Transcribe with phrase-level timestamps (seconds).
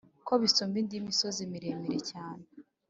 [0.27, 2.43] Ko bisumba indi misozi, miremire cyane